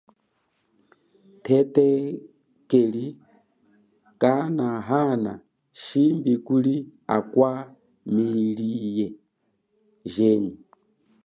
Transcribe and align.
Thetekeli 1.43 3.05
kanahana 4.21 5.33
shimbi 5.83 6.33
kuli 6.45 6.75
akwa 7.15 7.49
miliye 8.13 9.07
jenyi. 10.13 10.53